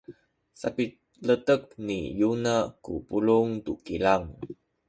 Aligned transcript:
sapiletek 0.59 1.63
ni 1.85 1.99
Yona 2.19 2.55
ku 2.83 2.93
pulung 3.07 3.49
tu 3.65 3.73
kilang. 3.85 4.23